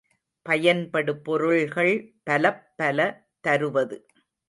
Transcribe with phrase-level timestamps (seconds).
[0.45, 1.93] பயன்படு பொருள்கள்
[2.23, 2.99] பலப் பல
[3.41, 3.97] தருவது.